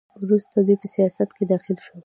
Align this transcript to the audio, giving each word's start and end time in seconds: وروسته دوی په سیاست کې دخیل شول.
وروسته 0.23 0.55
دوی 0.65 0.75
په 0.81 0.87
سیاست 0.93 1.29
کې 1.35 1.43
دخیل 1.51 1.77
شول. 1.85 1.99